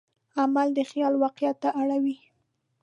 [0.41, 2.17] عمل د خیال واقعیت ته اړوي.